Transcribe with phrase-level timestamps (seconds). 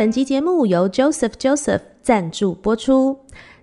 [0.00, 3.18] 本集节目由 Joseph Joseph 赞助播出。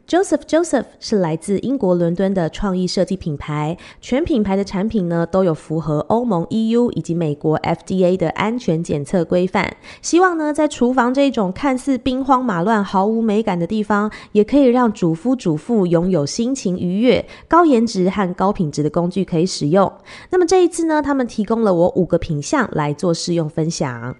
[0.07, 9.78] Joseph Joseph 是来自英国伦敦的创意设计品牌，全品牌的产品呢都有符合欧盟 EU 以及美国 FDA 的安全检测规范。
[10.04, 19.92] 希望呢在厨房这种看似兵荒马乱、毫无美感的地方，也可以让主夫主妇拥有心情愉悦、高颜值和高品质的工具可以使用。
[20.29, 24.15] 那么这一次呢，他们提供了我五个品项来做试用分享。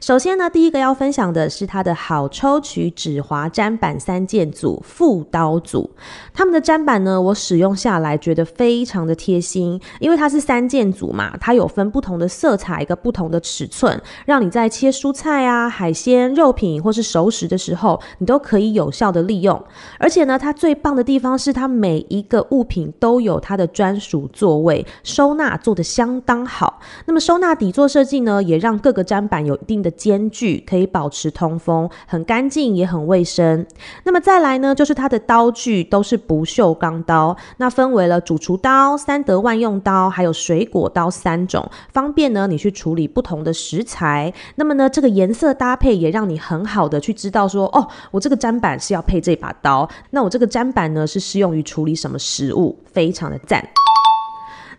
[0.00, 5.90] 首先呢，第一个要分享的是它的好抽取指滑砧板三件组副刀组。
[6.34, 19.62] 他们的砧板呢，我使用下来觉得非常的贴心，因为它是三件组嘛，它有分不同的色彩，一个不同的尺寸，让你在切蔬菜啊、海鲜、肉品或是熟食的时候，你都可以有效的利用。
[19.98, 26.80] 而且呢，它最棒的地方是它每一个物品都有它的专属座位，收纳做得相当好。
[27.06, 33.64] 那么收纳底座设计呢，也让各个砧板有一定的间距，可以保持通风，很干净也很卫生。
[34.02, 44.32] 那么再来呢，就是它的刀具都是不锈钢刀，那分为了主厨刀、三德万用刀，还有水果刀三种，方便呢你去处理不同的食材。
[44.56, 53.64] 那么呢，这个颜色搭配也让你很好的去知道说，哦，我这个砧板是要配这把刀，那我这个砧板呢是适用于处理什么食物，非常的赞。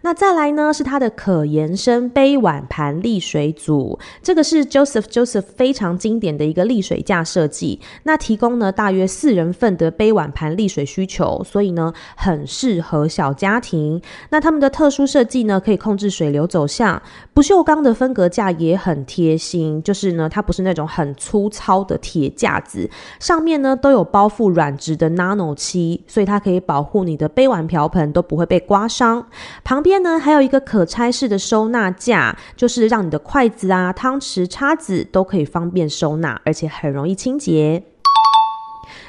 [0.02, 7.80] 那再来呢，是它的可延伸杯碗盘沥水组，这个是 Joseph Joseph 非常经典的一个沥水架设计。
[8.03, 14.02] 那提供呢大约四人份的杯碗盘沥水需求，所以呢很适合小家庭。
[14.30, 17.02] 那他们的特殊设计呢，可以控制水流走向。
[17.34, 29.28] 不锈钢的分隔架也很贴心，就是呢它不是那种很粗糙的铁架子，上面呢都有包覆软质的 nano 漆，所以它可以保护你的杯碗瓢盆都不会被刮伤。
[29.64, 37.82] 旁边呢，还有一个可拆式的收纳架，就是让你的筷子啊、汤匙、叉子都可以方便收纳，而且很容易清洁。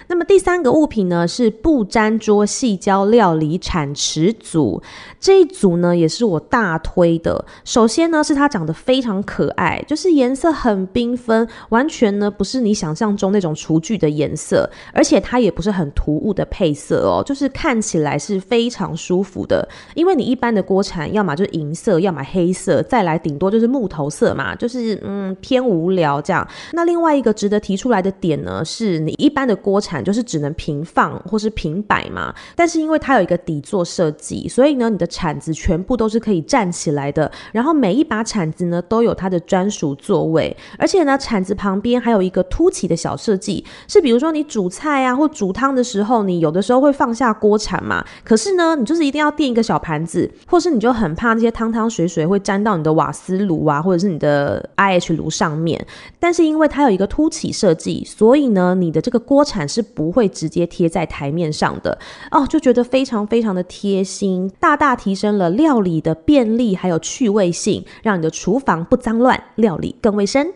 [0.08, 4.82] 那么第三个物品呢，是不粘桌细胶料理铲匙组。
[5.20, 7.44] 这一组呢，也是我大推的。
[7.62, 19.68] 首先呢，是它长得非常可爱，就是颜色很缤纷，完全呢不是你想象中那种厨具的颜色，而且它也不是很突兀的配色哦，就是看起来是非常舒服的。
[19.94, 26.48] 因为你一般的锅铲，要么就是银色，要么黑色，再来顶多就是木头色嘛，就是嗯偏无聊这样。
[26.72, 29.97] 那另外一个值得提出来的点呢，是你一般的锅铲。
[30.04, 37.30] 就是只能平放或是平摆嘛，但是因为它有一个底座设计，所以呢，你的铲子全部都是可以站起来的。
[37.52, 55.84] 然后每一把铲子呢，都有它的专属座位，而且呢，铲子旁边还有一个凸起的小设计，是比如说你煮菜啊或煮汤的时候，你有的时候会放下锅铲嘛，可是呢，你就是一定要垫一个小盘子，或是你就很怕那些汤汤水水会沾到你的瓦斯炉啊，或者是你的 IH 炉上面。
[56.18, 61.98] 但是因为它有一个凸起设计，所以呢，你的这个锅铲是不会直接贴在台面上的
[62.30, 70.52] 哦，就觉得非常非常的贴心，大大提升了料理的便利还有趣味性，让你的厨房不脏乱，料理更卫生。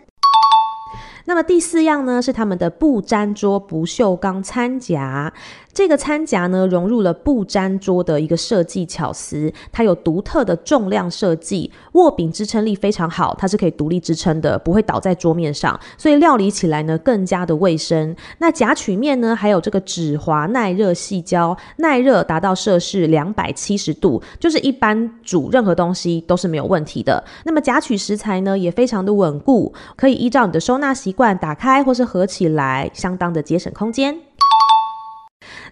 [1.25, 5.33] 那么第四样呢，是他们的不粘桌不锈钢餐夹。
[5.75, 18.15] 这个餐夹呢，融入了不粘桌的一个设计巧思，它有独特的重量设计，握柄支撑力非常好，它是可以独立支撑的，不会倒在桌面上，所以料理起来呢更加的卫生。
[18.39, 27.25] 那夹取面呢，还有这个指滑耐热细胶，耐热达到摄氏两百七十度，就是一般煮任何东西都是没有问题的。
[27.45, 34.19] 那么夹取食材呢，也非常的稳固，可以依照你的收纳习惯打开或是合起来，相当的节省空间。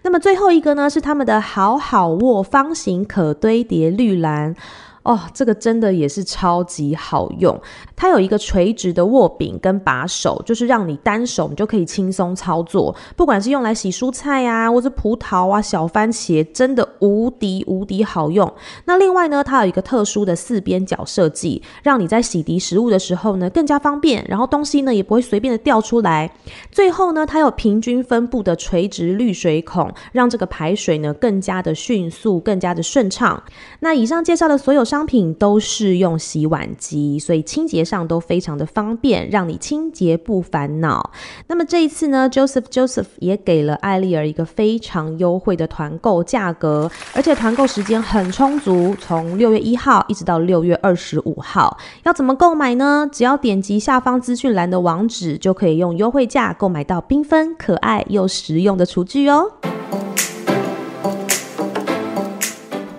[0.02, 4.54] 那么最后一个呢，是他们的好好握方形可堆叠绿篮。
[5.02, 7.58] 哦，这个真的也是超级好用。
[8.00, 12.96] 它有一个垂直的握柄跟把手，就是让你单手你就可以轻松操作。
[13.14, 18.50] 不管是用来洗蔬菜啊，或者葡萄啊、小番茄，真的无敌无敌好用。
[18.86, 24.24] 那另外呢，它有一个特殊的四边角设计，让你在洗涤食物的时候呢更加方便。
[24.26, 26.32] 然后东西呢也不会随便的掉出来。
[26.72, 33.42] 最后呢，它有平均分布的垂直滤水孔，让这个排水呢更加的迅速，更加的顺畅。
[33.80, 41.10] 那以上介绍的所有商品都适用洗碗机，所以清洁上都非常的方便，让你清洁不烦恼。
[41.48, 51.76] 那么这一次呢，Joseph Joseph 也给了艾丽儿一个非常优惠的团购价格，而且团购时间很充足，从六月一号一直到六月二十五号。
[52.04, 53.08] 要怎么购买呢？
[53.10, 59.50] 只要点击下方资讯栏的网址，就可以用优惠价购买到缤纷、可爱又实用的厨具哦。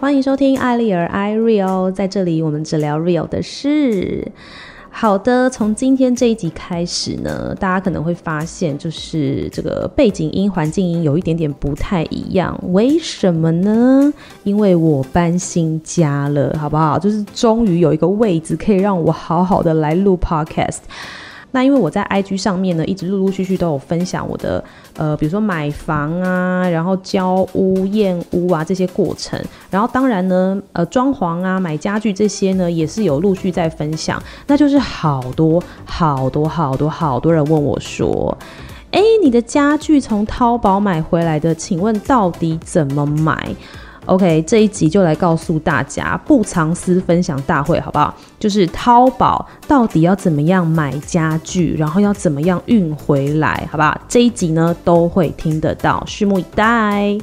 [0.01, 4.31] 欢迎收听艾丽儿 I Real，在这里我们只聊 real 的事。
[4.93, 12.55] 好的，从今天这一集开始呢，大家可能会发现，就是这个背景音、环境音有一点点不太一样。
[12.71, 14.13] 为什么呢？
[14.43, 16.99] 因为我搬新家了，好不好？
[16.99, 20.79] 就是终于有一个位置可以让我好好的来录 podcast。
[21.51, 24.63] 那因为我在 IG 上面呢，一直陆陆续续都有分享我的
[24.95, 29.39] 呃，比如说买房啊，然后交屋、验屋啊这些过程，
[29.69, 34.21] 然后当然呢，呃，装潢啊、买家具这些呢，也是有陆续在分享。
[34.47, 38.37] 那就是好多好多好多好多人问我说，
[38.91, 43.53] 哎，你的家具从淘宝买回来的，请问到底怎么买
[44.11, 48.13] ？OK，这一集就来告诉大家不藏私分享大会，好不好？
[48.37, 53.97] 就是淘宝到底要怎么样买家具，然后要怎么样运回来，好不好？
[54.09, 57.17] 这一集呢都会听得到，拭目以待。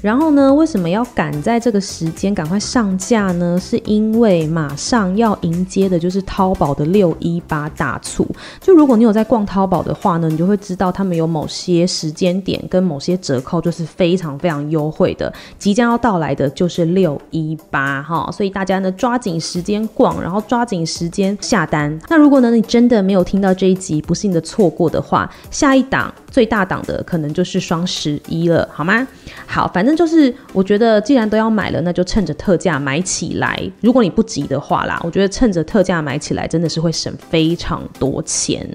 [0.00, 3.58] 然后呢，为什么要赶在这个时间赶快上架呢？
[3.60, 8.24] 是因为马上要迎接的就是淘宝的六一八大促。
[8.60, 15.32] 就如果你有在逛淘宝的话呢，你就会知道他们有某些时间点跟某些折扣，就是非常非常优惠的。
[15.58, 21.98] 即将要到来的就是六一八哈，所以大家呢抓紧时间逛，然后抓紧时间下单。
[22.08, 29.04] 那如果呢你真的没有听到这一集，不幸的错过的话，下一档最大档的可能就是双十一了，好吗？
[29.44, 29.87] 好，反正。
[29.88, 33.58] 反正就是，我觉得既然都要买了，那就趁着特价买起来。
[33.80, 38.68] 如果你不急的话啦，我觉得趁着特价买起来，真的是会省非常多钱。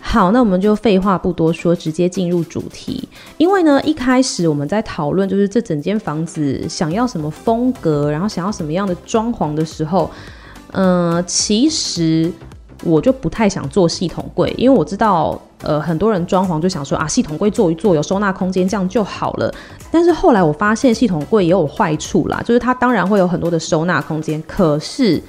[0.00, 3.06] 好，那我们就废话不多说，直接进入主题。
[3.36, 10.10] 因为呢，一开始我们在讨论就是这整间房子想要什么风格，然后想要什么样的装潢的时候，
[10.72, 12.32] 嗯、其实
[12.84, 15.38] 我就不太想做系统柜，因为我知道。
[15.62, 19.52] 呃，很多人装潢就想说啊，系统柜做一做，有收纳空间，这样就好了。
[19.90, 25.22] 但是后来我发现系统柜也有坏处啦，就是它当然会有很多的收纳空间，可是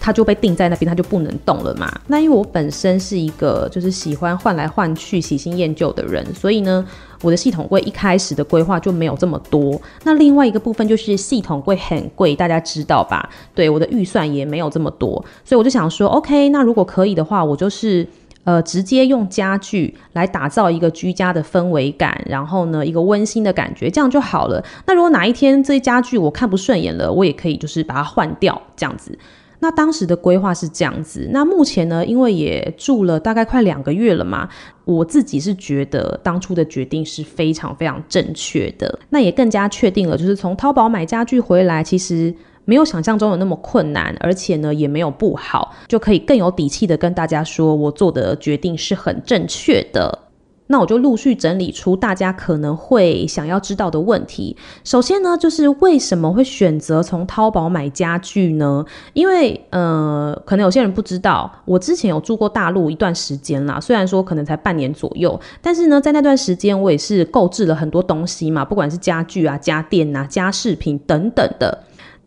[0.00, 1.92] 它就被定在那边，它就不能动了嘛。
[2.06, 6.84] 那因为我本身是一个就是喜欢换来换去、喜新厌旧的人，所以呢，
[7.22, 9.80] 我的系统柜一开始的规划就没有这么多。
[10.04, 13.28] 那另外一个部分就是系统柜很贵，大家知道吧？
[13.54, 15.12] 对，我的预算也没有这么多，
[15.44, 18.06] 所以我就想说，OK，那如果可以的话，我就是。
[18.44, 24.62] 呃，直接用家具来打造一个居家的氛围感，然后呢，一个温馨的感觉，这样就好了。
[24.86, 29.18] 那如果哪一天这些家具我看不顺眼了，我也可以就是把它换掉，这样子。
[29.60, 31.26] 那当时的规划是这样子。
[31.32, 34.46] 那目前呢，因为也住了大概快两个月了嘛，
[34.84, 38.98] 我自己是觉得当初的决定是非常非常正确的。
[39.08, 42.34] 那也更加确定了，就是从淘宝买家具回来，其实。
[42.64, 50.20] 没有想象中的那么困难，而且呢也没有不好，就可以更有底气的跟大家说，我做的决定是很正确的。
[50.66, 54.56] 那我就陆续整理出大家可能会想要知道的问题。
[54.82, 58.82] 首先呢，就是为什么会选择从淘宝买家具呢？
[59.12, 71.84] 因为呃，可能有些人不知道，我之前有住过大陆一段时间啦，虽然说可能才半年左右，但是呢，在那段时间我也是购置了很多东西嘛，不管是家具啊、家电啊、家饰品等等的。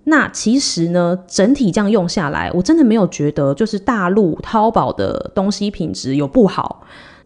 [0.09, 6.83] 那其实呢，整体这样用下来，我真的没有觉得就是大陆淘宝的东西品质有不好。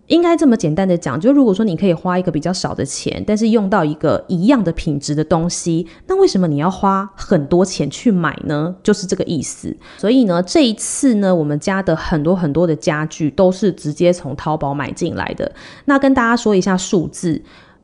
[0.07, 8.75] 应该这么简单的讲，就如果说你可以花一个比较少的钱，但是用到一个一样的品质的东西，那为什么你要花很多钱去买呢？
[8.83, 9.73] 就是这个意思。
[9.97, 15.49] 所以呢，这一次呢，我们家的很多很多的家具都是直接从淘宝买进来的。
[15.85, 17.41] 那跟大家说一下数字。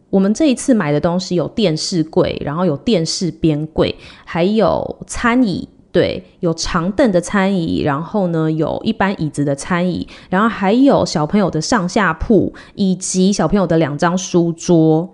[0.10, 15.10] 我们这一次买的东西有电视柜，然后有电视边柜，还有餐椅，对，有长凳的餐椅，然后呢，有一般椅子的餐椅，然后还有小朋友的上下铺，以及小朋友的两张书桌，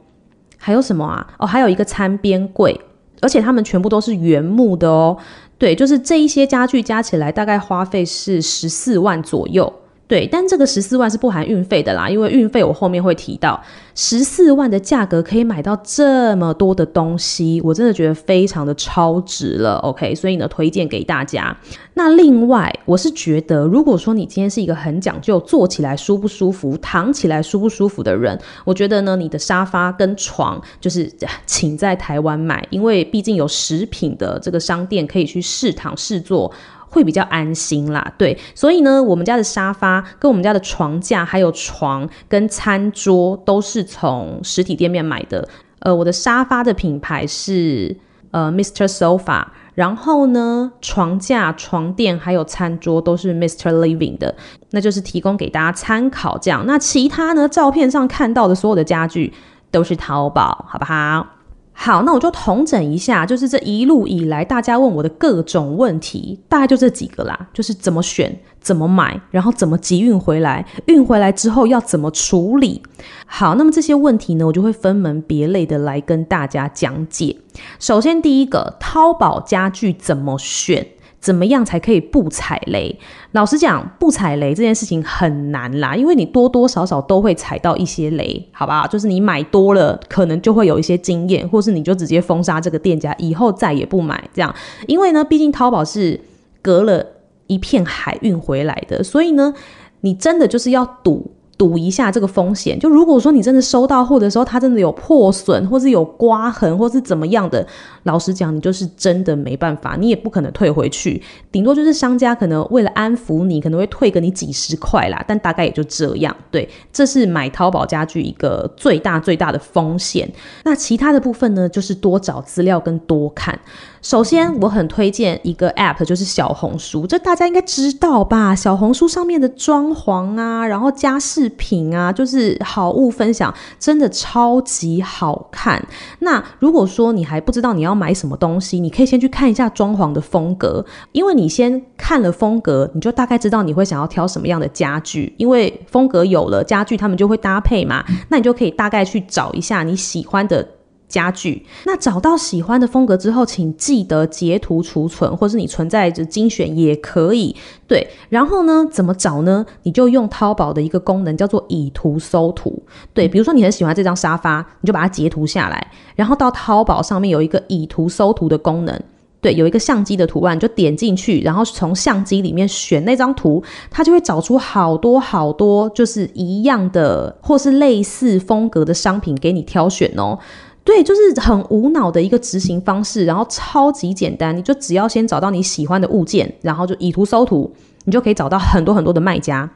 [0.58, 1.28] 还有什么啊？
[1.40, 2.80] 哦，还有一个餐边柜，
[3.22, 5.18] 而且它们全部都是原木的哦。
[5.58, 9.74] 对，就是这一些家具加起来大概花费是十四万左右。
[10.06, 13.60] 对，但这个十四万是不含运费的啦，因为运费我后面会提到。
[13.96, 19.78] 十四万的价格可以买到这么多的东西，我真的觉得非常的超值了。
[19.78, 21.56] OK，所以呢，推荐给大家。
[21.94, 31.12] 那另外，我是觉得，如果说你今天是一个很讲究坐起来舒不舒服、躺起来舒不舒服的人，我觉得呢，你的沙发跟床就是
[31.46, 36.52] 请在台湾买，因为毕竟有食品的这个商店可以去试躺试坐。
[36.94, 45.50] 会比较安心啦，对，所以呢，我们家的沙发跟我们家的床架，还有床跟餐桌都是从实体店面买的。
[45.80, 47.98] 呃，我的沙发的品牌是
[48.30, 48.88] 呃 Mr.
[48.88, 53.74] Sofa，然后呢，床架、床垫还有餐桌都是 Mr.
[53.74, 54.36] Living 的，
[54.70, 56.64] 那就是提供给大家参考这样。
[56.68, 59.34] 那其他呢，照片上看到的所有的家具
[59.72, 61.28] 都是淘宝，好不好？
[61.76, 72.82] 好，那我就统整一下，就是这一路以来大家问我的各种问题，大概就这几个啦，就是怎么选、怎么买，然后怎么集运回来，运回来之后要怎么处理。
[73.26, 77.36] 好，那么这些问题呢，我就会分门别类的来跟大家讲解。
[77.80, 80.88] 首先，第一个，淘宝家具怎么选？
[81.24, 83.00] 怎么样才可以不踩雷？
[83.32, 88.86] 老实讲，不踩雷这件事情很难啦，因为你多多少少都会踩到一些雷，好吧？
[88.86, 94.54] 就是你买多了，可能就会有一些经验，或是你就直接封杀这个店家，以后再也不买这样。
[94.86, 96.20] 因为呢，毕竟淘宝是
[96.62, 97.06] 隔了
[97.48, 99.54] 一片海运回来的，所以呢，
[100.02, 101.32] 你真的就是要赌。
[101.58, 107.66] 赌一下这个风险，就如果说你真的收到货的时候，它真的有破损，或是有刮痕，或是怎么样的，
[108.04, 116.36] 老实讲，你就是真的没办法，你也不可能退回去，顶多就是商家可能为了安抚你，可能会退给你几十块啦，但大概也就这样。
[116.50, 120.30] 对，这是买淘宝家具一个最大最大的风险。
[120.64, 123.58] 那其他的部分呢，就是多找资料跟多看。
[124.04, 128.54] 首先，我很推荐一个 App，就是小红书，这大家应该知道吧？
[128.54, 135.82] 小红书上面的装潢啊，然后家饰品啊，就是好物分享，真的超级好看。
[136.20, 150.68] 那如果说你还不知道你要买什么东西，你可以先去看一下装潢的风格，因为你先看了风格，你就大概知道你会想要挑什么样的家具，因为风格有了，家具他们就会搭配嘛，那你就可以大概去找一下你喜欢的。
[151.14, 157.56] 家具，那找到喜欢的风格之后，请记得截图储存，或是你存在着精选也可以。
[157.88, 159.64] 对，然后呢，怎么找呢？
[159.84, 162.82] 你就用淘宝的一个功能，叫做以图搜图。
[163.14, 169.00] 对，比如说你很喜欢这张沙发，你就把它截图下来，然后到淘宝上面有一个以图搜图的功能。
[169.40, 180.40] 对，有一个相机的图案，就点进去，然后从相机里面选那张图，它就会找出好多好多就是一样的或是类似风格的商品给你挑选哦。
[180.84, 187.72] 对，就是很无脑的一个执行方式，然后超级简单，你就只要先找到你喜欢的物件，然后就以图搜图，
[188.04, 189.70] 你就可以找到很多很多的卖家。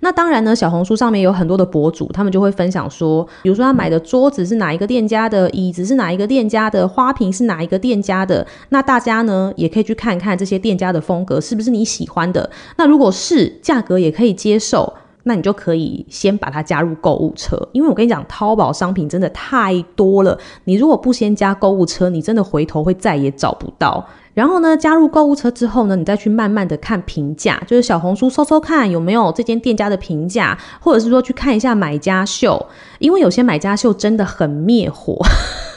[0.00, 8.46] 那当然呢，小红书上面有很多的博主，他们就会分享说，比如说他买的桌子是哪一个店家的，椅子是哪一个店家的，花瓶是哪一个店家的。
[8.70, 12.48] 那大家呢，也可以去看看这些店家的风格是不是你喜欢的。
[12.76, 14.92] 那如果是，价格也可以接受。
[15.28, 24.06] 那你就可以先把它加入购物车，因为我跟你讲，淘宝商品真的太多了，你如果不先加购物车，你真的回头会再也找不到。
[24.34, 32.64] 然后呢，加入购物车之后呢，你再去慢慢的看评价，就是小红书搜搜看有没有这间店家的评价，或者是说去看一下买家秀，
[33.00, 35.18] 因为有些买家秀真的很灭火，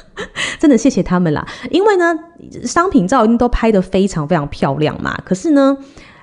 [0.59, 1.43] 真的谢谢他们啦。
[1.71, 2.13] 因为呢，
[2.65, 5.75] 商品照一定都拍得非常非常漂亮嘛，可是呢。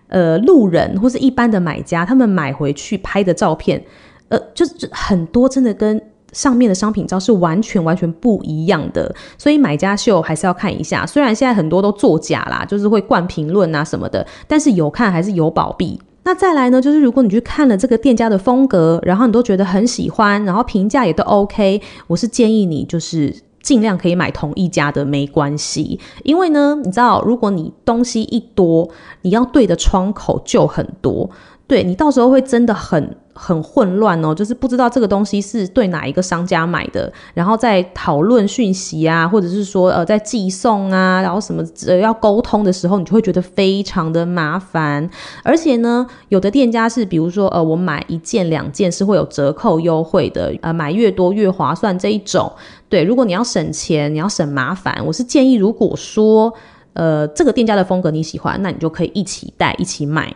[0.08, 3.84] 呃，路人或是一般的买家，他们买回去拍的照片，
[4.28, 6.00] 呃，就是很多真的跟
[6.32, 11.04] 上面的商品照是完全完全不一样的，所以买家秀还是要看一下。
[11.04, 16.00] 虽然现在很多都作假啦，就是会灌评论啊什么的，但是有看还是有保庇。
[16.25, 23.45] 那再来呢，就是如果你去看了这个店家的风格，然后你都觉得很喜欢，然后评价也都 OK，我是建议你就是。
[23.66, 28.88] 尽量可以买同一家的没关系，因为呢，你知道，如果你东西一多，
[29.23, 31.28] 你要对的窗口就很多，
[31.66, 33.16] 对，你到时候会真的很。
[33.38, 45.09] 很混乱哦，就是不知道这个东西是对哪一个商家买的，然后在讨论讯息啊，或者是说呃在寄送啊，然后什么呃要沟通的时候，你就会觉得非常的麻烦。
[45.45, 52.50] 而且呢，有的店家是比如说呃我买一件两件是会有折扣优惠的，呃买越多越划算这一种。
[52.88, 56.52] 对，如果你要省钱，你要省麻烦，我是建议如果说
[56.95, 60.35] 呃这个店家的风格你喜欢，那你就可以一起带一起买。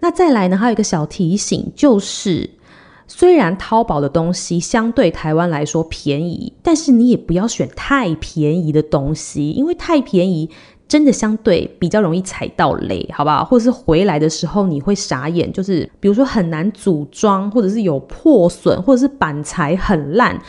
[0.00, 2.48] 那再来呢，还有一个小提醒，就是
[3.06, 10.48] 虽然淘宝的东西相对台湾来说便宜，但是你也不要选太便宜的东西，因为太便宜
[10.86, 13.44] 真的相对比较容易踩到雷，好不好？
[13.44, 20.40] 或者是回来的时候你会傻眼，就是比如说很难组装，或者是有破损，或者是板材很烂，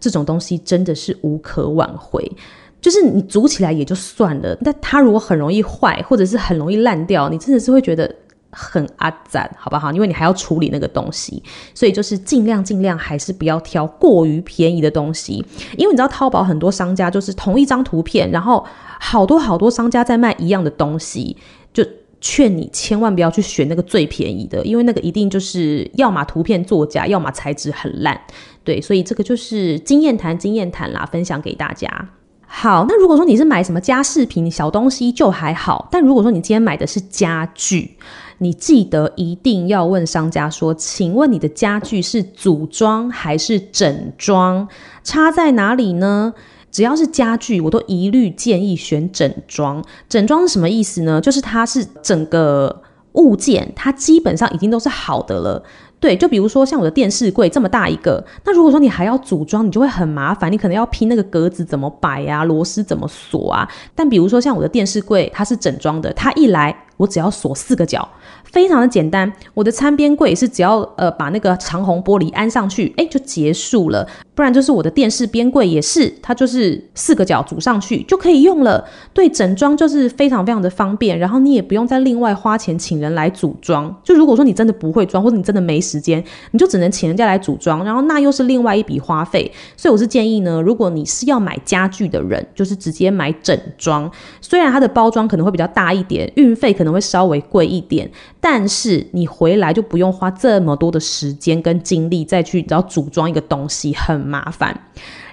[0.00, 2.32] 这种东西真的是无可挽回。
[2.80, 8.14] 就是你组起来也就算了，但它如果很容易坏，或者是很容易烂掉，你真的是会觉得。
[8.58, 9.92] 很阿赞，好不好？
[9.92, 11.42] 因为你还要处理那个东西，
[11.74, 15.44] 所以就是尽量尽量还是不要挑过于便宜的东西。
[15.76, 18.64] 因为你知道淘宝很多商家就是同一张图片，然后
[18.98, 21.36] 好多好多商家在卖一样的东西，
[21.74, 21.84] 就
[22.18, 28.18] 劝你千万不要去选那个最便宜的，因为那个一定就是要么图片作假，要么材质很烂。
[28.64, 32.08] 对，所以这个就是经验谈，经验谈啦，分享给大家。
[32.48, 37.96] 好，那如果说你是买什么家饰品、小东西就还好，但如果说你今天买的是家具，
[38.38, 44.68] 你记得一定要问商家说，请问你的家具是组装还是整装？
[45.02, 46.34] 差在哪里呢？
[46.70, 49.82] 只要是家具，我都一律建议选整装。
[50.08, 51.18] 整装是什么意思呢？
[51.18, 55.62] 就是它是整个物件，它基本上已经都是好的了。
[55.98, 63.66] 对，就比如说像我的电视柜这么大一个，那如果说你还要组装，你就会很麻烦，你可能要拼那个格子怎么摆啊，螺丝怎么锁啊。
[63.94, 68.08] 但比如说像我的电视柜，它是整装的，它一来我只要锁四个角。
[68.44, 74.06] 非常的简单，我的餐边柜是只要呃把那个长虹玻璃安上去，哎，就结束了。
[74.34, 78.82] 不然就是我的电视边柜也是，它就是四个角组上去就可以用了。
[79.12, 83.94] 对，整装就是非常非常的方便，然后你也不用再另外花钱请人来组装。
[84.04, 86.22] 就如果说你真的不会装，或者你真的没时间，
[86.52, 89.50] 你就只能请人家来组装，然后那又是另外一笔花费。
[89.76, 94.10] 所以我是建议呢，如果你是要买家具的人，就是直接买整装。
[94.40, 98.08] 虽然它的包装可能会比较大一点，运费可能可能会稍微贵一点。
[98.40, 104.82] 但是你回来就不用花这么多的时间跟精力再去然后组装一个东西，很麻烦。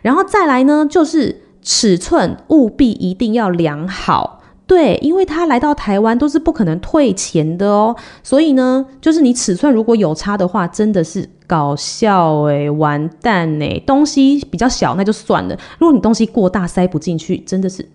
[0.01, 7.95] 然后再来呢，就是尺寸务必一定要量好，对，因为他来到台湾都是不可能退钱的哦。
[8.23, 17.87] 所以呢，就是你尺寸如果有差的话，真的是搞笑诶，完蛋诶，东西比较小那就算了，如果你东西过大塞不进去，真的是，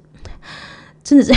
[1.03, 1.33] 真的是。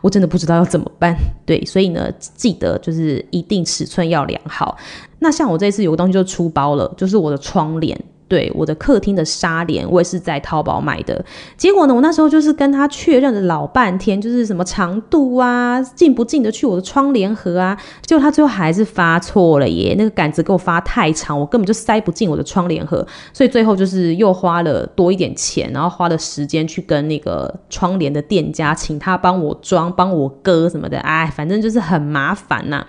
[0.00, 4.76] 我真的不知道要怎么办，对，所以呢，记得就是一定尺寸要量好。
[5.18, 7.98] 那像我这次有个东西就出包了，就是我的窗帘。
[8.28, 11.24] 对，我的客厅的纱帘，我也是在淘宝买的。
[11.56, 17.76] 结果呢，我那时候就是跟他确认了老半天，就是什么长度啊，进不进得去我的窗帘盒啊。
[18.04, 23.06] 结果他最后还是发错了耶，那个杆子给我发太长，我根本就塞不进我的窗帘盒。
[23.32, 30.98] 所以最后就是又花了多一点钱，然后花了时间去跟那个窗帘的店家，请他帮我装、帮我割什么的。
[30.98, 32.86] 哎，反正就是很麻烦呐、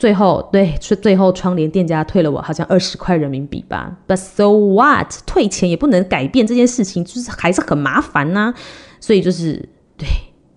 [0.00, 3.94] 最后，对，最最后窗帘店家退了我好像二十块人民币吧。
[4.08, 5.12] But so what？
[5.26, 8.54] 退钱也不能改变这件事情，就是还是很麻烦呐、
[8.98, 10.08] 所以就是对，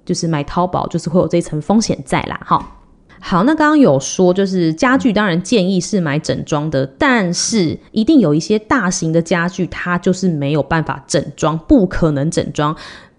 [0.06, 2.40] 就是买淘宝就是会有这一层风险在啦。
[2.46, 2.78] 哈，
[3.20, 12.74] 好，那刚刚有说就是家具，当然建议是买整装的，但是一定有一些大型的家具，它就是没有办法整装，不可能整装。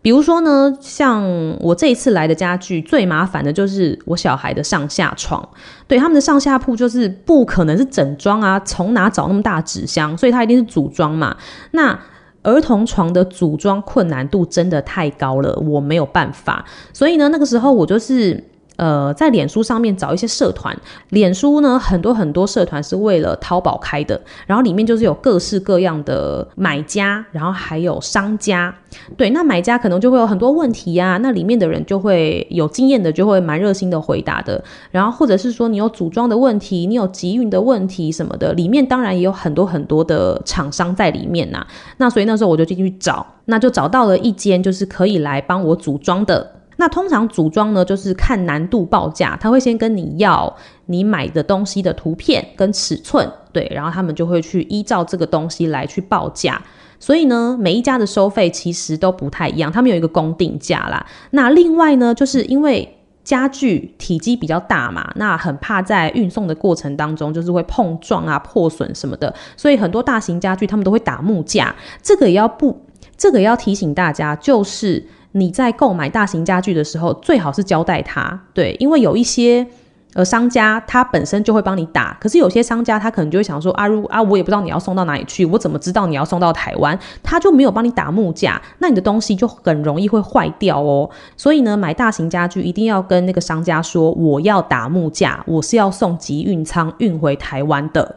[0.04, 1.24] 比如说呢，像
[1.60, 5.48] 我这一次来的家具，最麻烦的就是我小孩的上下床。
[5.88, 10.14] 对，他们的上下铺就是不可能是整装啊，从哪找那么大纸箱？
[10.18, 11.34] 所以它一定是组装嘛。
[11.70, 11.98] 那
[12.42, 16.66] 儿童床的组装困难度真的太高了，我没有办法。
[16.92, 18.44] 所以呢，那个时候我就是。
[18.76, 20.76] 呃，在脸书上面找一些社团，
[21.10, 28.74] 脸书呢，很多很多社团是为了淘宝开的，然后里面就是有各式各样的买家，然后还有商家。
[29.16, 41.64] 对，那买家可能就会有很多问题呀，那里面的人就会有经验的就会蛮热心的回答的，然后或者是说你有组装的问题，你有集运的问题什么的，里面当然也有很多很多的厂商在里面呐。
[41.98, 46.50] 那所以那时候我就进去找，那就找到了一间就是可以来帮我组装的。
[46.84, 56.60] 那通常组装呢，就是看难度报价，他会先跟你要你买的东西的图片跟尺寸，对，然后他们就会去依照这个东西来去报价。
[57.00, 61.06] 所以呢，每一家的收费其实都不太一样，他们有一个公定价啦。
[61.30, 62.86] 那另外呢，就是因为
[63.22, 71.74] 家具体积比较大嘛，那很怕在运送的过程当中就是会碰撞啊、破损什么的，所以很多大型家具他们都会打木架。
[72.02, 72.78] 这个也要不，
[73.16, 75.02] 这个也要提醒大家，就是。
[75.36, 79.66] 你在购买大型家具的时候，最好是交代他，对，因为有一些
[80.14, 86.96] 呃商家他本身就会帮你打，可是有些商家他可能就会想说啊，如啊，我也不知道你要送到哪里去，我怎么知道你要送到台湾？
[87.20, 91.10] 他就没有帮你打木架，那你的东西就很容易会坏掉哦。
[91.36, 98.14] 所以呢，买大型家具一定要跟那个商家说，我要打木架，我是要送集运仓运回台湾的。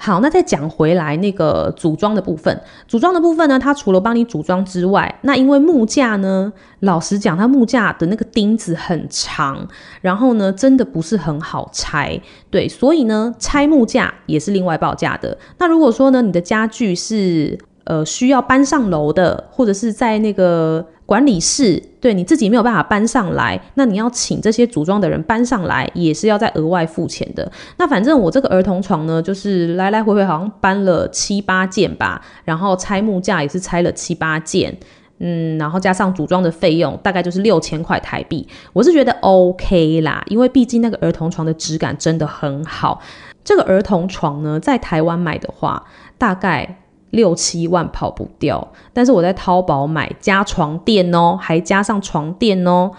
[0.00, 9.66] 好，那再讲回来那个组装的部分，组装的部分呢，它除了帮你组装之外，那因为木架呢，老实讲，它木架的那个钉子很长，
[10.00, 15.36] 然后呢，真的不是很好拆，对，所以呢，拆木架也是另外报价的。
[15.58, 20.86] 那如果说呢，你的家具是呃需要搬上楼的，或者是在那个。
[21.08, 27.50] 管理室，对，你自己没有办法搬上来，那你要请这些组装的人搬上来，也是要再额外付钱的。
[27.78, 34.76] 那反正我这个儿童床呢，就是来来回回好像搬了七八件吧，然后拆木架也是拆了七八件，
[35.20, 38.46] 嗯，然后加上组装的费用，大概就是六千块台币。
[38.74, 43.00] 我是觉得 OK 啦，因为毕竟那个儿童床的质感真的很好。
[43.42, 45.82] 这个儿童床呢，在台湾买的话，
[46.18, 46.80] 大概。
[47.10, 52.90] 六七万跑不掉，但是我在淘宝买加床垫哦，还加上床垫哦，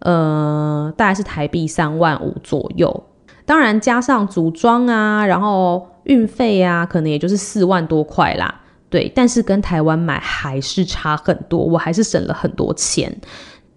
[0.00, 3.04] 呃，大概是台币三万五左右。
[3.44, 8.62] 当然加上组装啊，然后运费啊，可能也就是四万多块啦。
[8.90, 13.14] 对，但是跟台湾买还是差很多，我还是省了很多钱。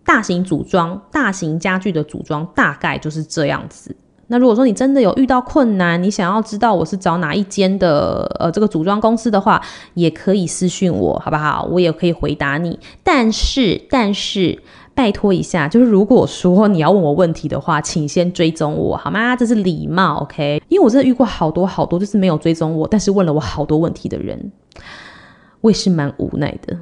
[0.03, 3.95] 大型组装、大型家具的组装大概就是这样子。
[4.31, 9.61] 那如果说你真的有遇到困难，你想要知道我是找哪一间的呃这个组装公司的话，
[9.93, 11.67] 也可以私信我，好不好？
[11.69, 12.79] 我也可以回答你。
[13.03, 14.57] 但是，但是
[14.95, 19.35] 拜托一下，就是如果说你要问我问题的话，请先追踪我好吗？
[19.35, 20.63] 这是礼貌，OK？
[20.69, 24.51] 因为我真的遇过好多好多，就是没有追踪我，但是问了我好多问题的人，
[25.59, 26.77] 我也是蛮无奈的。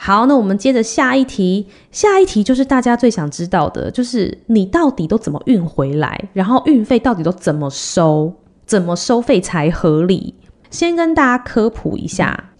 [0.00, 1.66] 好，那我们接着下一题。
[1.90, 8.32] 下一题就是大家最想知道的，就是你到底都怎么运回来，然后运费到底都怎么收，
[8.64, 10.34] 怎么收费才合理？
[10.70, 12.50] 先跟大家科普一下，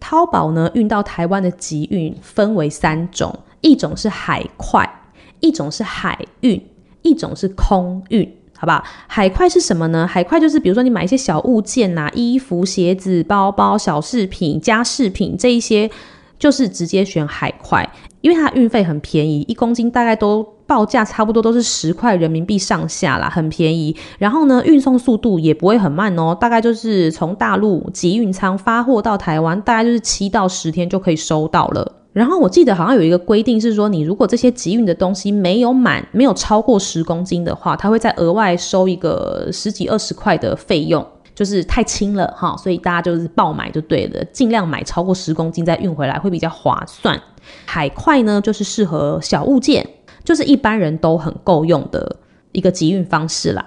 [0.00, 4.90] 淘宝呢运到台湾的集运分为三种，一种是海快，
[5.40, 6.60] 一种是海运，
[7.02, 8.82] 一种是空运，好不好？
[9.06, 10.06] 海快是什么呢？
[10.06, 15.90] 海快就是比如说你买一些小物件呐、啊，衣服、鞋子、包包、小饰品、家饰品这一些。
[16.40, 17.88] 就是直接选海快，
[18.22, 23.94] 因为它运费很便宜，一公斤大概都报价差不多都是十块人民币上下啦，很便宜。
[24.18, 31.96] 然后呢，运送速度也不会很慢哦，大概就是从大陆集运仓发货到台湾，大概就是七到十天就可以收到了。
[32.12, 41.06] 然后我记得好像有一个规定是说，你如果这些集运的东西没有满，没有超过十公斤的话，它会再额外收一个十几二十块的费用。
[41.40, 47.18] 就是太轻了哈，所以大家就是爆买就对了，尽量买超过十公斤再运回来会比较划算。
[47.64, 49.88] 海块呢，就是适合小物件，
[50.22, 52.14] 就是一般人都很够用的
[52.52, 53.66] 一个集运方式啦。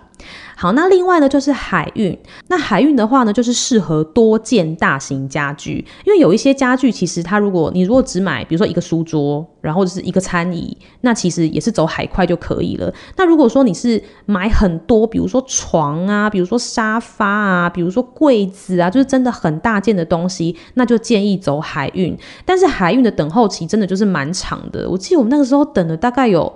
[0.56, 2.18] 好，那另外呢就是海运。
[2.48, 12.94] 那海运的话呢，就是适合多件大型家具，因为有一些家具其实它如果你如果只买，比如说一个书桌，然后就是一个餐椅，那其实也是走海快就可以了。
[13.18, 22.18] 那如果说你是买很多，比如说床啊，比如说沙发啊，比如说柜子啊，就是真的很大件的东西，那就建议走海运。
[22.46, 26.54] 但是海运的等候期真的就是蛮长的，我记得我们那个时候等了大概有。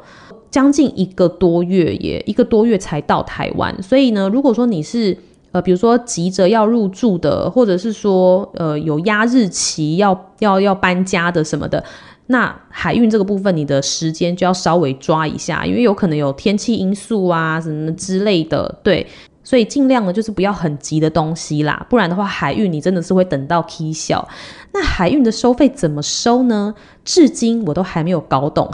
[0.50, 3.82] 将近一个多月耶，一个多月才到台湾。
[3.82, 5.18] 所以呢，如果说你是
[5.52, 11.84] 呃，比如说急着要入住的，或者是说呃有压日期要要要搬家的什么的，
[12.28, 19.08] 那海运这个部分你的时间就要稍微抓一下，因为有可能有天气因素啊什么之类的，对。
[19.44, 24.28] 所以尽量呢，就是不要很急的东西啦，不然的话，海运你真的是会等到起笑。
[24.74, 26.76] 那海运的收费怎么收呢？
[27.06, 28.68] 至今我都还没有搞懂，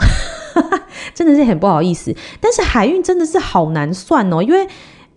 [1.14, 2.14] 真的是很不好意思。
[2.40, 4.66] 但是海运真的是好难算哦，因为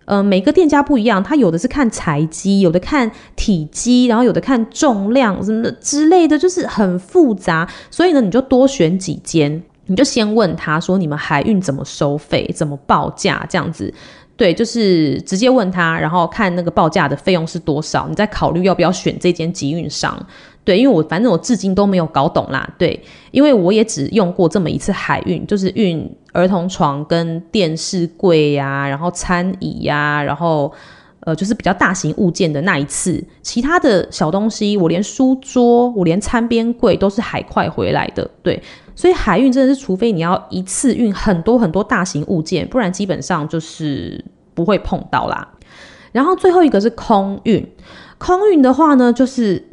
[0.04, 7.68] 呃每个店家不一样，他有的是看材积，有的看体积，然后有的看重量什么的之类的，就是很复杂。
[7.90, 13.92] 所以呢，你就多选几间，你就先问他说，你们海运怎么收费，怎么报价这样子。
[14.36, 20.16] 对，就是直接问他，然后看那个报价的费用是多少，你再考虑要不要选这间集运商。
[20.68, 22.68] 对，因为我反正我至今都没有搞懂啦。
[22.76, 30.70] 对，因为我也只用过这么一次海运，就是运儿童床跟电视柜呀、然后餐椅呀、然后
[31.20, 33.24] 呃，就是比较大型物件的那一次。
[33.40, 38.30] 其他的小东西，我连书桌，我连餐边柜都是海快回来的。
[38.42, 38.62] 对，
[38.94, 45.48] 所以海运真的是，除非你要一次运很多很多大型物件，不然基本上就是不会碰到啦。
[46.12, 47.66] 然后最后一个是空运，
[48.18, 49.66] 空运的话呢，就是。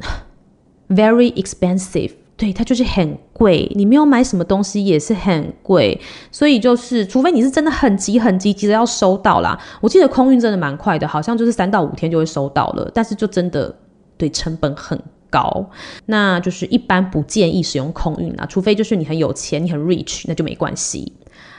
[0.88, 3.70] Very expensive，对，它就是很贵。
[3.74, 9.58] 你没有买什么东西也是很贵，所以就是除非你是真的很急很急急的要收到啦。
[9.80, 13.74] 我记得空运真的蛮快的，好像就是三到五天就会收到了，但是就真的
[14.16, 14.96] 对成本很
[15.28, 15.68] 高，
[16.06, 21.12] 那就是一般不建议使用空运啦，除非就是你很有钱，你很 rich，那就没关系。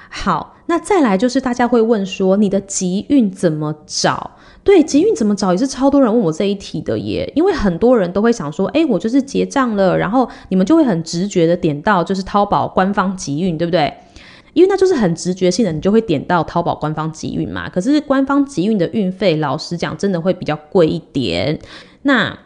[0.09, 4.31] 好，那再来就是大家会问说，你的集运怎么找？
[4.67, 13.93] 对，集运怎么找也是超多人问我这一题的耶，因为很多人都会想说，哎，我就是结账了，然后你们就会很直觉的点到就是淘宝官方集运，对不对？
[14.51, 17.69] 因为那就是很直觉性的，你就会点到淘宝官方集运嘛。
[17.69, 21.57] 可是官方集运的运费，老实讲，真的会比较贵一点。
[22.01, 22.37] 那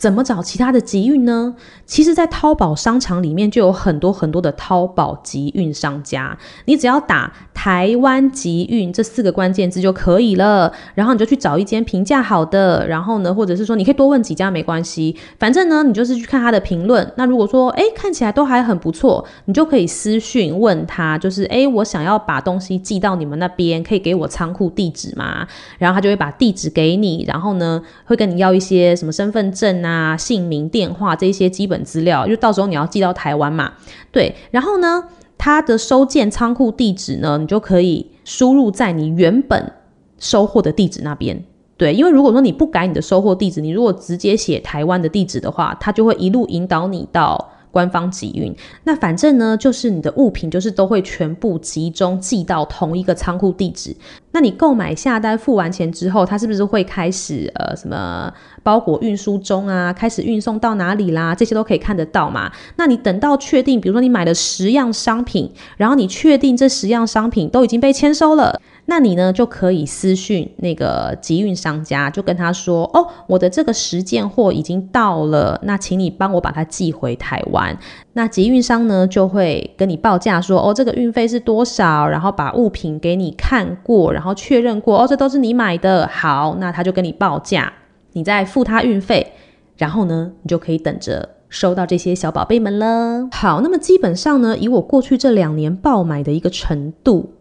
[0.00, 1.54] 怎么找其他的集运呢？
[1.84, 10.72] 其实，在淘宝商场里面就有很多很多的淘宝集运商家，你只要打“台湾集运”这四个关键字就可以了。
[10.94, 17.12] 然后你就去找一间评价好的，然后呢，或者是说你可以多问几家没关系，反正呢，你就是去看他的评论。
[17.18, 25.46] 那如果说哎看起来都还很不错，你就可以私讯问他，就是哎我想要把东西寄到你们那边，可以给我仓库地址吗？
[25.76, 29.89] 然后他就会把地址给你，然后呢会跟你要一些什么身份证啊。
[29.90, 33.72] 啊，姓名、电话这些基本资料，就到时候你要寄到台湾嘛，
[34.12, 34.34] 对。
[34.52, 35.02] 然后呢，
[35.36, 39.72] 它的收件仓库地址呢，你就可以输入在你原本
[40.18, 41.44] 收货的地址那边。
[41.76, 47.50] 对，因为如果说你不改你的收货地址，你如果直接写台湾的地址的话，它就会一路引导你到。
[47.70, 48.54] 官方集运，
[48.84, 53.94] 那反正呢，就是你的物品就是都会全部集中寄到同一个仓库地址。
[54.32, 61.34] 那你购买下单付完钱之后，它是不是会开始呃什么包裹运输中啊，开始运送到哪里啦？
[61.34, 62.50] 这些都可以看得到嘛。
[62.76, 68.60] 那你等到确定，比如说你买了十样商品，然后你确定这十样商品都已经被签收了。
[68.86, 77.78] 那你呢，就可以私讯那个集运商家，就跟他说：“哦，我的这个十件货已经到了，那请你帮我把它寄回台湾。”
[78.14, 87.72] 那集运商呢，就会跟你报价说：“哦，这个运费是多少？”然后把物品给你看过，然后确认过：“哦，这都是你买的。”好，那他就跟你报价，
[88.14, 89.34] 你再付他运费，
[89.76, 93.28] 然后呢，你就可以等着收到这些小宝贝们了。
[93.30, 97.34] 好，那么基本上呢，以我过去这两年爆买的一个程度。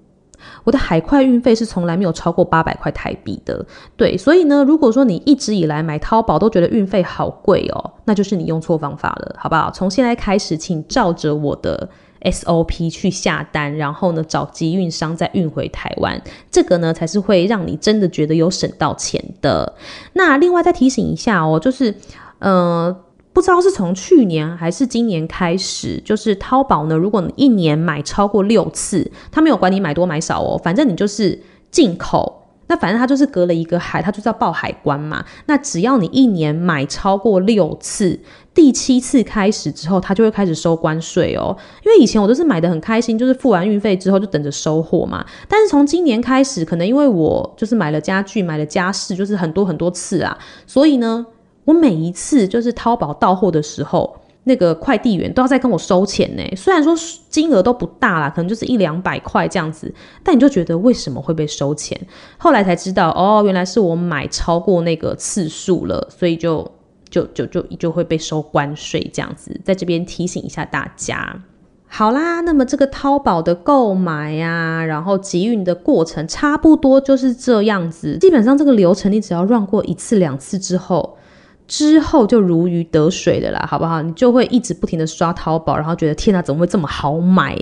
[0.64, 9.72] 我的海快运费是从来没有超过八百块台币的，对，所以呢，如果说你一直以来买淘宝都觉得运费好贵哦，那就是你用错方法了，好不好？
[9.72, 11.90] 从现在开始，请照着我的
[12.22, 16.22] SOP 去下单，然后呢，找集运商再运回台湾，
[16.52, 19.74] 这个呢才是会让你真的觉得有省到钱的。
[20.14, 21.96] 那另外再提醒一下哦，就是，
[22.40, 22.96] 呃。
[23.40, 35.24] 不知道是从去年还是今年开始，就是淘宝呢，如果你一年买超过六次，他没有管你买多买少哦，反正你就是进口，那反正他就是隔了一个海，他就是要报海关嘛。
[35.46, 38.20] 那只要你一年买超过六次，
[38.54, 41.56] 第七次开始之后，他就会开始收关税哦。
[41.86, 45.26] 因为以前我都是买的很开心，就是付完运费之后就等着收货嘛。
[45.48, 51.26] 但是从今年开始，可能因为我就是买了家具、买了家饰，就是很多很多次啊，所以呢。
[51.70, 56.44] 我每一次就是淘宝到货的时候，那个快递员都要再跟我收钱呢。
[56.56, 56.96] 虽然说
[57.30, 61.96] 金额都不大啦，可能就是一两百块这样子，但你就觉得为什么会被收钱？
[62.40, 66.68] 后来才知道，哦，原来是我买超过那个次数了，所以就
[67.08, 69.62] 就就就就会被收关税这样子。
[69.64, 71.40] 在这边提醒一下大家。
[71.86, 78.18] 好啦，那么这个淘宝的购买呀，然后集运的过程差不多就是这样子。
[78.18, 81.18] 基本上这个流程你只要 run 过一次两次之后。
[81.70, 84.02] 之后就如鱼得水的啦，好不好？
[84.02, 87.56] 你就会一直不停的刷淘宝，然后觉得天哪，怎么会这么好买？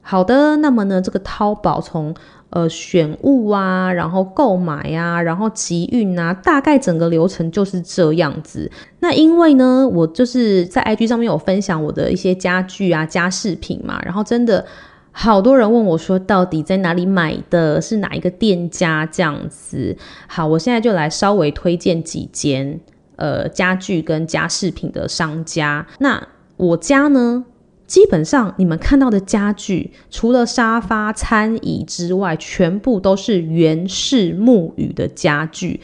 [0.00, 2.14] 好的，那么呢，这个淘宝从
[2.48, 8.70] 呃选物啊，然后购买啊，然后集运啊，大概整个流程就是这样子。
[9.00, 14.64] 那因为呢，我就是在 IG 上面有分享我的一些家具啊、家饰品嘛，然后真的
[15.12, 17.78] 好多人问我说，到底在哪里买的？
[17.78, 19.94] 是哪一个店家这样子？
[20.26, 22.80] 好，我现在就来稍微推荐几间。
[23.18, 27.44] 呃，家具跟家饰品的商家，那我家呢，
[27.84, 35.80] 基本上你们看到的家具，除了沙发、餐椅之外，全部都是原式木语的家具。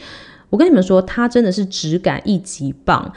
[0.49, 3.13] 我跟你们说，它真的是质感一级棒。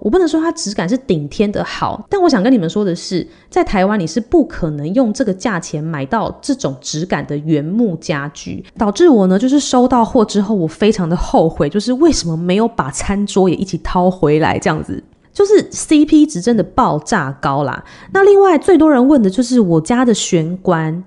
[0.00, 17.84] 我不能说它质感是顶天的好，但我想跟你们说的是，在台湾你是不可能用这个价钱买到这种质感的原木家具，导致我呢就是收到货之后，我非常的后悔，就是为什么没有把餐桌也一起掏回来，这样子就是 CP 值真的爆炸高啦。
[18.12, 21.04] 那另外最多人问的就是我家的玄关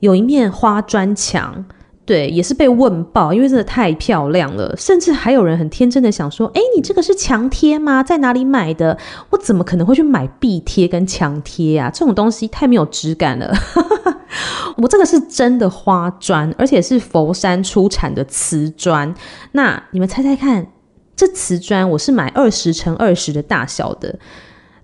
[0.00, 1.64] 有一面花砖墙。
[2.06, 8.00] 对，也是被问爆，因为真的太漂亮了，甚至还有人很天真的想说：“哎，你这个是墙贴吗？
[8.00, 8.96] 在哪里买的？
[9.30, 11.90] 我怎么可能会去买壁贴跟墙贴啊？
[11.92, 13.52] 这种东西太没有质感了。
[14.78, 19.12] ”我这个是真的花砖，而且是佛山出产的瓷砖。
[19.52, 20.64] 那你们猜猜看，
[21.16, 24.16] 这瓷砖我是买二十乘二十的大小的。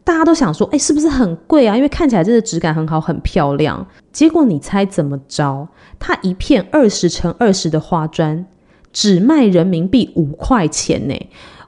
[0.04, 1.76] 大家都想说，哎，是不是很贵啊？
[1.76, 3.86] 因为看起来真的质感很好，很漂亮。
[4.12, 5.68] 结果你猜怎么着？
[5.98, 8.44] 它一片二十乘二十的花砖，
[8.92, 11.14] 只卖人民币五块钱呢。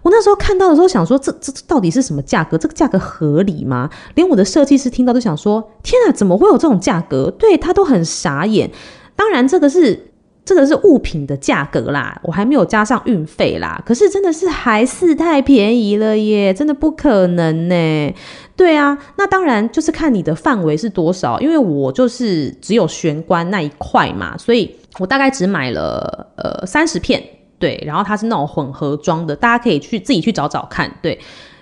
[0.02, 2.58] 我那时候看到的时候想说，这这这到底是什么价格？
[2.58, 3.88] 这个价格合理吗？
[4.14, 7.30] 连我的设计师听到都想说，天啊，怎么会有这种价格？
[7.30, 8.70] 对，他都很傻眼。
[9.16, 10.10] 当然，这个是。
[10.44, 13.82] 这个是物品的价格啦，我还没有加上运费啦。
[13.86, 18.14] 可是真的是还是太便宜了耶，真的不可能呢。
[18.54, 27.22] 对啊，那当然就是看你的范围是多少，因为我就是只有玄关那一块嘛，所以我大概只买了呃三十片，
[27.58, 30.92] 对，然后它是那种混合装的，大家可以去自己去找找看。
[31.00, 31.18] 对，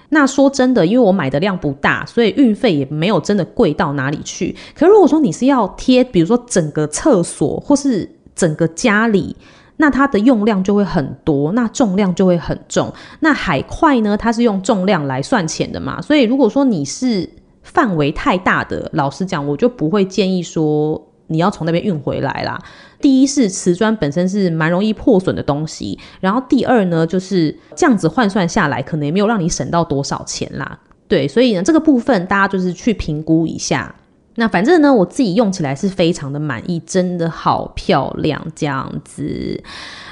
[0.08, 4.54] 那说真的，因为我买的量不大，所以运费也没有真的贵到哪里去。
[4.74, 9.36] 可如果说你是要贴，比如说整个厕所或是整个家里，
[9.76, 12.92] 那它的用量就会很多，那重量就会很重。
[13.20, 17.28] 那海块呢，它是用重量来算钱的嘛，所以如果说你是
[17.62, 22.58] 范围太大的，老实讲，我就不会建议说你要从那边运回来啦。
[23.00, 30.78] 第一是瓷砖本身是蛮容易破损的东西，然后第二呢，就是这样子换算下来，可能也没有让你省到多少钱啦。
[31.08, 33.94] 对，所以呢，这个部分大家就是去评估一下。
[34.36, 39.62] 那反正呢，我自己用起来是非常的满意，真的好漂亮，这样子。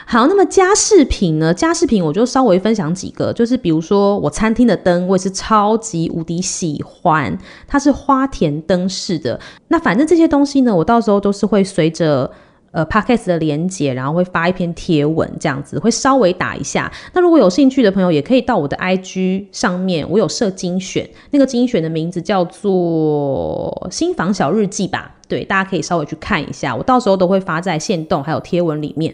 [0.06, 1.54] 好，那么家饰品呢？
[1.54, 9.40] 家饰品我就稍微分享几个，就是比如说我餐厅的灯，我也是超级无敌喜欢，它是花田灯饰的。
[9.68, 12.30] 那反正这些东西呢，我到时候都是会随着。
[12.72, 16.90] 呃，Podcast 的连接，然后会发一篇贴文，这样子会稍微打一下。
[17.12, 25.16] 那如果有兴趣的朋友，也可以到我的 IG 上面，我有设精选，那个精选的名字叫做“新房小日记”吧。
[25.26, 29.12] 对，大家可以稍微去看一下，我到时候都会发在限动还有贴文里面。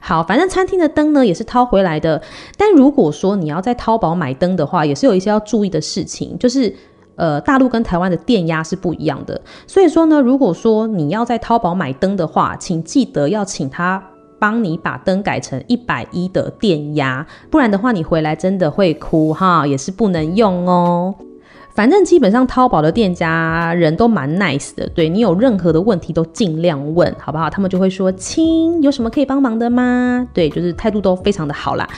[0.00, 2.22] 好，反正餐厅的灯呢也是掏回来的。
[2.56, 6.74] 但如果说你要在淘宝买灯的话，也是有一些要注意的事情，就是。
[7.16, 14.02] 呃，大陆跟台湾的电压是不一样的，所以说呢，如果说你要在淘宝买灯的话，请记得要请他
[14.38, 21.14] 帮你把灯改成一百一的电压，不然的话你回来真的会哭哈，也是不能用哦。
[21.74, 27.50] 反正基本上淘宝的店家人都蛮 nice 的，对，你有任何的问题都尽量问，好不好？
[27.50, 30.26] 他们就会说，亲，有什么可以帮忙的吗？
[30.32, 31.88] 对，就是态度都非常的好啦。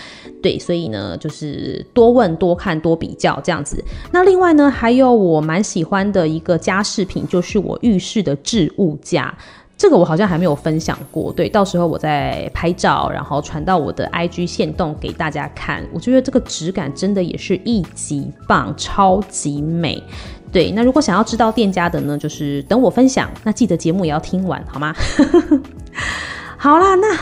[0.42, 3.84] 对，所以呢，就是多问、多看、多比较这样子。
[4.10, 9.34] 那另外呢，还有我蛮喜欢的一个家饰品，就是我浴室的置物架。
[9.78, 15.84] 这个我好像还没有分享过，对，到时候我再拍照，然后传到我的 IG 线动给大家看。
[15.92, 20.02] 我觉得这个质感真的也是一级棒，超级美。
[20.50, 24.94] 对，那如果想要知道店家的呢，就是等我分享，那记得节目也要听完，好吗？
[26.56, 27.14] 好啦，那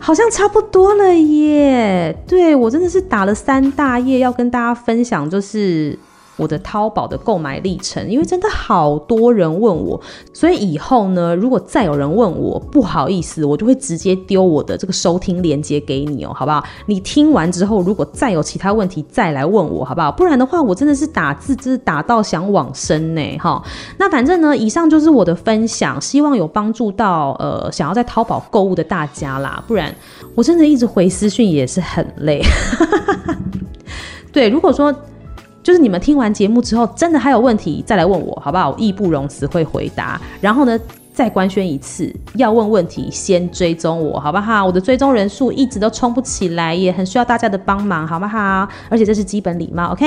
[0.00, 2.16] 好像差不多了耶。
[2.26, 5.96] 对，我真的是打了三大页要跟大家分享，就是。
[6.38, 10.00] 我的淘宝的购买历程，因为真的好多人问我，
[10.32, 16.64] 所以以后呢，如果再有人问我，不好意思，我就会直接丢我的这个收听链接给你哦，好不好？
[16.86, 20.12] 你听完之后，如果再有其他问题，再来问我，好不好？
[20.12, 23.60] 不然的话，我真的是打字，就是打到想往生呢，哈。
[23.98, 29.62] 那反正呢，以上就是我的分享，希望有帮助到呃想要在淘宝购物的大家啦。
[29.66, 29.92] 不然
[30.36, 32.40] 我真的一直回私讯也是很累。
[34.32, 34.94] 对，如果说。
[35.68, 38.70] 就是你们听完节目之后，真的还有问题再来问我，好不好？
[38.70, 40.18] 我义不容辞会回答。
[40.40, 40.80] 然后呢，
[41.12, 44.64] 再官宣一次，要问问题先追踪我，好不好？
[44.64, 48.66] 我的追踪人数一直都冲不起来，也很需要大家的帮忙，好不好？
[48.88, 50.06] 而且这是基本礼貌，OK？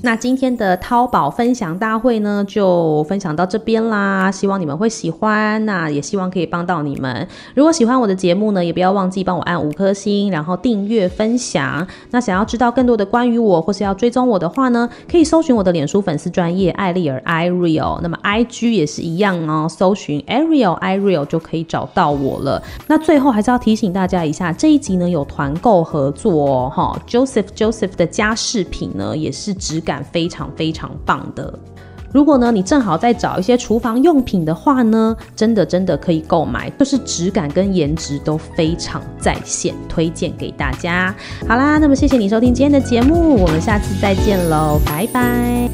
[0.00, 4.30] 那今天的淘宝分享大会呢，就分享到这边啦。
[4.30, 7.26] 希望你们会喜欢，那也希望可以帮到你们。
[7.52, 11.84] 如果喜欢我的节目呢，也不要忘记帮我按五颗星，然后订阅分享。
[12.12, 17.98] 那想要知道更多的关于我，或是要追踪我的话呢，可以搜寻我的脸书粉丝专页艾丽儿 Ireal。
[18.00, 22.62] 那么 IG 也是一样哦，搜寻 Ariel Ireal 就可以找到我了。
[22.86, 29.82] 那最后还是要提醒大家一下，这一集呢有团购合作哦，哈，Joseph Joseph 的家饰品呢也是直。
[29.88, 31.58] 感非常非常棒的。
[32.10, 41.14] 如果呢，你正好在找一些厨房用品的话呢，真的真的可以购买，就是质感跟颜值都非常在线，推荐给大家。
[41.46, 45.68] 好啦，那么谢谢你收听今天的节目，我们下次再见喽，拜拜。